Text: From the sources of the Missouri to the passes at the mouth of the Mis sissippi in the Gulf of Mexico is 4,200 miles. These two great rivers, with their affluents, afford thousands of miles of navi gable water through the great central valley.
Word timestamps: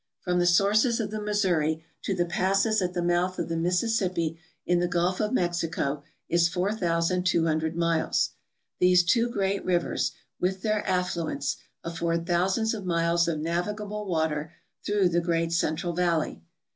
From 0.21 0.39
the 0.39 0.47
sources 0.47 0.99
of 0.99 1.11
the 1.11 1.21
Missouri 1.21 1.85
to 2.01 2.15
the 2.15 2.25
passes 2.25 2.81
at 2.81 2.95
the 2.95 3.03
mouth 3.03 3.37
of 3.37 3.49
the 3.49 3.55
Mis 3.55 3.83
sissippi 3.83 4.35
in 4.65 4.79
the 4.79 4.87
Gulf 4.87 5.19
of 5.19 5.31
Mexico 5.31 6.01
is 6.27 6.49
4,200 6.49 7.75
miles. 7.75 8.31
These 8.79 9.03
two 9.03 9.29
great 9.29 9.63
rivers, 9.63 10.11
with 10.39 10.63
their 10.63 10.81
affluents, 10.89 11.57
afford 11.83 12.25
thousands 12.25 12.73
of 12.73 12.83
miles 12.83 13.27
of 13.27 13.37
navi 13.37 13.77
gable 13.77 14.07
water 14.07 14.51
through 14.83 15.09
the 15.09 15.21
great 15.21 15.51
central 15.53 15.93
valley. 15.93 16.41